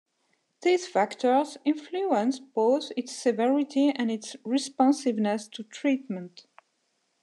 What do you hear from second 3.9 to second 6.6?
and its responsiveness to treatment.